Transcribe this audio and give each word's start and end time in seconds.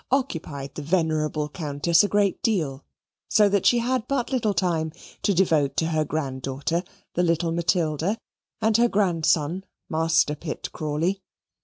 occupied 0.09 0.73
the 0.73 0.81
venerable 0.81 1.47
Countess 1.47 2.03
a 2.03 2.07
great 2.07 2.41
deal, 2.41 2.83
so 3.29 3.47
that 3.47 3.67
she 3.67 3.77
had 3.77 4.07
but 4.07 4.31
little 4.31 4.55
time 4.55 4.91
to 5.21 5.31
devote 5.31 5.77
to 5.77 5.85
her 5.89 6.03
granddaughter, 6.03 6.83
the 7.13 7.21
little 7.21 7.51
Matilda, 7.51 8.17
and 8.63 8.77
her 8.77 8.87
grandson, 8.87 9.63
Master 9.91 10.33
Pitt 10.33 10.69
Crawley. 10.73 11.21